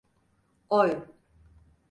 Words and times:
Oy! 0.79 0.91